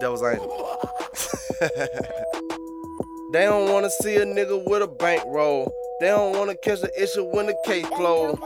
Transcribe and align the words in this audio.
Devil's 0.00 0.22
Angel. 0.22 0.78
they 3.32 3.44
don't 3.44 3.72
wanna 3.72 3.90
see 3.90 4.16
a 4.16 4.24
nigga 4.24 4.62
with 4.68 4.82
a 4.82 4.86
bankroll. 4.86 5.72
They 6.00 6.08
don't 6.08 6.36
wanna 6.36 6.54
catch 6.54 6.80
the 6.80 7.02
issue 7.02 7.24
when 7.24 7.46
the 7.46 7.56
case 7.64 7.86
flow. 7.86 8.38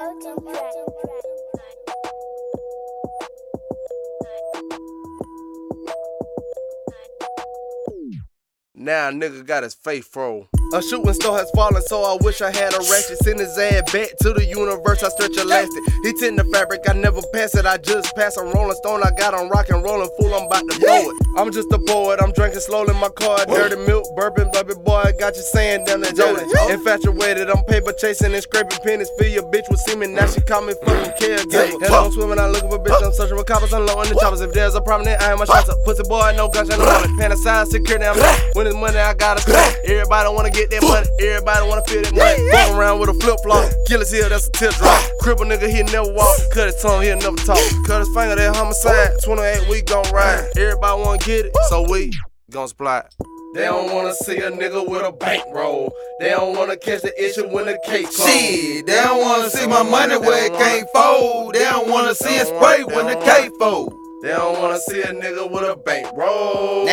Now 8.74 9.10
nigga 9.10 9.44
got 9.44 9.64
his 9.64 9.74
face 9.74 10.06
froze. 10.06 10.46
A 10.72 10.80
shooting 10.80 11.12
star 11.12 11.36
has 11.36 11.50
fallen, 11.50 11.82
so 11.82 12.02
I 12.04 12.16
wish 12.22 12.40
I 12.40 12.50
had 12.50 12.72
a 12.72 12.78
ratchet. 12.78 13.18
Send 13.18 13.38
his 13.38 13.58
ass 13.58 13.92
back 13.92 14.08
to 14.22 14.32
the 14.32 14.46
universe, 14.46 15.02
I 15.02 15.10
stretch 15.10 15.36
elastic. 15.36 15.84
He 16.02 16.14
tend 16.18 16.38
the 16.38 16.44
fabric, 16.44 16.80
I 16.88 16.94
never 16.94 17.20
pass 17.34 17.54
it, 17.54 17.66
I 17.66 17.76
just 17.76 18.16
pass 18.16 18.38
a 18.38 18.42
rolling 18.42 18.76
stone. 18.76 19.02
I 19.02 19.10
got 19.18 19.34
on 19.34 19.50
rock 19.50 19.68
and 19.68 19.82
rolling, 19.84 20.08
fool, 20.18 20.34
I'm 20.34 20.46
about 20.46 20.64
to 20.70 20.76
throw 20.80 21.10
it. 21.10 21.21
I'm 21.36 21.50
just 21.50 21.72
a 21.72 21.78
poet, 21.78 22.20
I'm 22.20 22.30
drinking 22.32 22.60
slowly, 22.60 22.92
in 22.92 23.00
my 23.00 23.08
car, 23.08 23.38
dirty 23.46 23.76
milk, 23.86 24.04
bourbon, 24.14 24.50
baby 24.52 24.74
boy, 24.84 25.00
I 25.06 25.12
got 25.12 25.34
you 25.34 25.42
saying 25.42 25.86
down 25.86 26.02
there, 26.02 26.12
Jody. 26.12 26.44
Infatuated, 26.68 27.48
I'm 27.48 27.64
paper 27.64 27.92
chasing 27.92 28.34
and 28.34 28.42
scraping 28.42 28.78
pennies. 28.84 29.08
Feel 29.18 29.40
your 29.40 29.50
bitch 29.50 29.64
with 29.70 29.80
semen, 29.80 30.14
now 30.14 30.26
she 30.26 30.42
call 30.42 30.60
me 30.60 30.74
fucking 30.84 31.12
caregiver. 31.16 31.88
I'm 31.88 32.12
swimming, 32.12 32.38
I 32.38 32.48
looking 32.48 32.68
for 32.68 32.78
bitch, 32.78 33.02
I'm 33.02 33.12
searching 33.12 33.38
for 33.38 33.44
coppers, 33.44 33.72
unloading 33.72 34.12
the 34.12 34.20
choppers. 34.20 34.42
If 34.42 34.52
there's 34.52 34.74
a 34.74 34.82
problem, 34.82 35.06
then 35.06 35.20
I 35.22 35.32
am 35.32 35.38
my 35.38 35.46
shots 35.46 35.70
up. 35.70 35.82
Pussy 35.84 36.02
boy, 36.04 36.34
no 36.36 36.48
gunshot, 36.48 36.78
no 36.78 36.84
wallet. 36.84 37.10
Panasonic, 37.16 37.68
security, 37.68 38.04
I'm 38.04 38.18
When 38.52 38.66
it's 38.66 38.76
money, 38.76 38.98
I 38.98 39.14
gotta 39.14 39.40
spend. 39.40 39.76
Everybody 39.88 40.28
wanna 40.34 40.50
get 40.50 40.68
that 40.70 40.82
money, 40.82 41.08
everybody 41.18 41.66
wanna 41.66 41.84
feel 41.88 42.02
that 42.02 42.12
money. 42.12 42.44
Walk 42.52 42.76
around 42.76 43.00
with 43.00 43.08
a 43.08 43.14
flip 43.14 43.40
flop, 43.42 43.72
kill 43.88 44.00
his 44.00 44.12
heel, 44.12 44.28
that's 44.28 44.48
a 44.48 44.52
teardrop. 44.52 45.00
Cripple 45.22 45.48
nigga, 45.48 45.64
he 45.64 45.82
never 45.82 46.12
walk. 46.12 46.36
Cut 46.52 46.68
his 46.68 46.76
tongue, 46.82 47.00
he'll 47.00 47.16
never 47.16 47.40
talk. 47.48 47.62
Cut 47.88 48.04
his 48.04 48.12
finger, 48.12 48.36
that 48.36 48.54
homicide. 48.54 49.16
28, 49.24 49.68
we 49.70 49.80
gon' 49.80 50.04
ride. 50.12 50.44
Everybody 50.56 51.00
wanna 51.00 51.21
get 51.24 51.46
it, 51.46 51.56
so 51.68 51.86
we 51.88 52.12
gon' 52.50 52.68
splat. 52.68 53.12
They 53.54 53.64
don't 53.64 53.92
wanna 53.92 54.14
see 54.14 54.38
a 54.38 54.50
nigga 54.50 54.88
with 54.88 55.04
a 55.04 55.12
bankroll. 55.12 55.92
They 56.20 56.30
don't 56.30 56.56
wanna 56.56 56.76
catch 56.76 57.02
the 57.02 57.12
issue 57.22 57.46
when 57.48 57.66
the 57.66 57.78
cake 57.84 58.06
close. 58.06 58.28
Shit, 58.28 58.86
they 58.86 58.94
don't 58.94 59.20
wanna 59.20 59.50
see 59.50 59.66
my 59.66 59.82
money 59.82 60.16
where 60.16 60.46
it 60.46 60.54
can't 60.54 60.88
fold. 60.94 61.54
They 61.54 61.64
don't 61.64 61.88
wanna 61.90 62.14
see 62.14 62.36
it 62.36 62.46
spray 62.46 62.84
when 62.84 63.06
the 63.06 63.16
cake 63.16 63.52
fold. 63.58 63.92
They 64.22 64.30
don't 64.30 64.58
wanna 64.58 64.78
see 64.78 65.02
a 65.02 65.12
nigga 65.12 65.50
with 65.50 65.64
a 65.64 65.76
bankroll. 65.76 66.86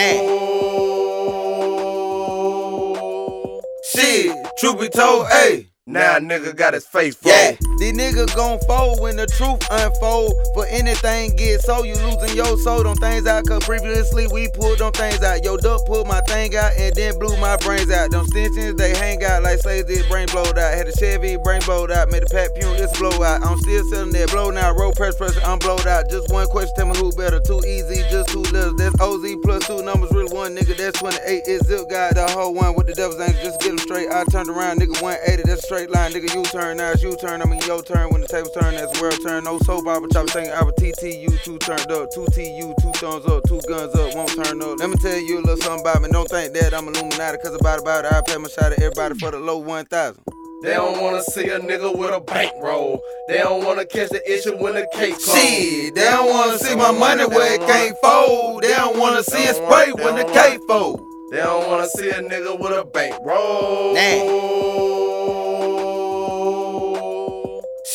Shit, 3.94 4.36
truth 4.58 4.80
be 4.80 4.90
told, 4.90 5.28
ayy. 5.28 5.68
Now 5.88 6.18
a 6.18 6.20
nigga 6.20 6.56
got 6.56 6.74
his 6.74 6.86
face 6.86 7.16
full. 7.16 7.32
Yeah, 7.32 7.56
these 7.80 7.94
niggas 7.94 8.36
gon' 8.36 8.60
fold 8.68 9.00
when 9.00 9.16
the 9.16 9.26
truth 9.26 9.64
unfold. 9.72 10.34
For 10.54 10.66
anything 10.68 11.36
get 11.36 11.62
so 11.62 11.84
you 11.84 11.96
losing 11.96 12.36
your 12.36 12.58
soul. 12.60 12.84
Them 12.84 12.96
things 12.98 13.26
out, 13.26 13.46
cause 13.46 13.64
previously 13.64 14.28
we 14.28 14.50
pulled 14.50 14.80
them 14.80 14.92
things 14.92 15.24
out. 15.24 15.44
Yo, 15.44 15.58
duck 15.58 15.86
pulled 15.86 16.08
my 16.08 16.22
thing 16.28 16.56
out 16.56 16.72
and 16.78 16.94
then 16.96 17.18
blew 17.18 17.36
my 17.38 17.56
brains 17.58 17.90
out. 17.92 18.12
Them 18.12 18.26
stenches, 18.28 18.76
they 18.76 18.96
hang 18.96 19.24
out 19.24 19.44
like 19.44 19.60
slaves, 19.60 19.88
this 19.88 20.06
brain 20.08 20.28
blowed 20.28 20.58
out. 20.58 20.74
Had 20.74 20.88
a 20.88 20.96
Chevy, 20.98 21.38
brain 21.38 21.62
blowed 21.66 21.92
out. 21.92 22.10
Made 22.12 22.24
a 22.24 22.28
Pat 22.28 22.56
Pune, 22.56 22.80
it's 22.80 22.98
blow 23.00 23.24
out. 23.24 23.44
I'm 23.46 23.58
still 23.60 23.84
selling 23.90 24.12
that 24.12 24.30
blow 24.32 24.52
now. 24.52 24.74
Roll 24.76 24.92
press 24.92 25.16
pressure, 25.16 25.42
I'm 25.46 25.60
blowed 25.60 25.88
out. 25.88 26.10
Just 26.10 26.32
one 26.32 26.48
question, 26.48 26.76
tell 26.76 26.88
me 26.88 26.98
who 26.98 27.12
better. 27.14 27.40
Too 27.40 27.62
easy, 27.66 28.04
just 28.12 28.30
two 28.30 28.44
letters. 28.52 28.74
That's 28.76 29.00
OZ 29.00 29.24
plus 29.44 29.68
two 29.68 29.82
numbers, 29.84 30.12
really 30.12 30.34
one 30.34 30.56
nigga. 30.56 30.76
That's 30.76 31.00
28 31.00 31.44
is 31.48 31.62
Zipgod. 31.64 32.16
The 32.16 32.28
whole 32.32 32.54
one 32.54 32.76
with 32.76 32.88
the 32.88 32.94
devil's 32.94 33.20
angel. 33.20 33.44
Just 33.44 33.62
get 33.62 33.80
straight. 33.80 34.10
I 34.10 34.24
turned 34.26 34.50
around, 34.50 34.82
nigga 34.82 35.02
180, 35.02 35.44
that's 35.44 35.64
a 35.64 35.66
straight 35.66 35.90
line. 35.90 36.12
Nigga, 36.12 36.34
you 36.36 36.44
turn, 36.44 36.78
now 36.78 36.92
it's 36.92 37.04
you 37.04 37.16
turn. 37.16 37.42
I 37.42 37.46
mean, 37.46 37.62
your 37.70 37.84
turn. 37.84 38.10
When 38.10 38.22
the 38.22 38.28
tables 38.28 38.50
turn, 38.60 38.74
that's 38.74 38.92
the 38.98 39.02
world 39.02 39.22
turn. 39.22 39.44
No 39.44 39.60
soap 39.60 39.86
opera, 39.86 40.10
chopper 40.10 40.30
saying 40.30 40.50
our 40.50 40.72
TTU, 40.74 41.30
two 41.44 41.60
turned 41.60 41.92
up. 41.92 42.10
Two 42.10 42.26
TU, 42.34 42.74
two 42.82 42.92
thumbs 42.98 43.26
up, 43.30 43.44
two 43.46 43.62
guns 43.70 43.94
up, 43.94 44.16
won't 44.16 44.34
turn 44.34 44.60
up. 44.62 44.80
Let 44.80 44.90
me 44.90 44.96
tell 44.98 45.16
you 45.16 45.38
a 45.38 45.42
little 45.46 45.58
something 45.58 45.82
about 45.82 46.02
me. 46.02 46.10
Don't 46.10 46.28
think 46.28 46.54
that 46.54 46.74
I'm 46.74 46.88
Illuminati, 46.88 47.38
cause 47.38 47.54
about 47.54 47.80
about 47.80 48.06
it, 48.06 48.12
I 48.12 48.22
pay 48.26 48.38
my 48.38 48.50
shot 48.50 48.74
at 48.74 48.82
everybody 48.82 49.20
for 49.20 49.30
the 49.30 49.38
low 49.38 49.60
1000. 49.60 50.18
They 50.64 50.74
don't 50.74 51.00
wanna 51.00 51.22
see 51.22 51.48
a 51.48 51.60
nigga 51.60 51.96
with 51.96 52.12
a 52.12 52.20
bankroll. 52.20 53.00
They 53.28 53.38
don't 53.38 53.64
wanna 53.64 53.86
catch 53.86 54.10
the 54.10 54.22
issue 54.30 54.58
when 54.58 54.74
the 54.74 54.88
cake 54.94 55.14
close. 55.22 55.38
Shit, 55.38 55.94
they 55.94 56.10
don't 56.10 56.30
wanna 56.30 56.58
see 56.58 56.76
my 56.76 56.92
money 56.92 57.26
where 57.28 57.54
it 57.54 57.62
can't 57.62 57.96
fold. 58.02 58.64
They 58.64 58.74
don't 58.74 58.98
wanna 58.98 59.24
see 59.24 59.44
it 59.44 59.56
spray 59.56 59.94
when 59.94 60.16
the 60.16 60.26
cake 60.34 60.60
fold. 60.68 61.00
They 61.32 61.38
don't 61.38 61.70
wanna 61.70 61.88
see 61.88 62.10
a 62.10 62.20
nigga 62.24 62.60
with 62.60 62.72
a 62.72 62.84
bankroll. 62.84 63.94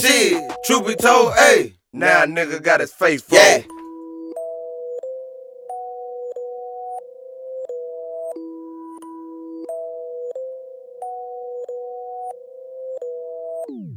Shit, 0.05 0.53
truth 0.67 0.87
be 0.87 0.95
told, 0.97 1.33
hey, 1.33 1.77
now 1.91 2.27
nigga 2.27 2.63
got 2.63 2.81
his 2.81 2.93
face 2.93 3.23
full. 3.23 3.39
Yeah. 3.39 3.63
Ooh. 13.71 13.97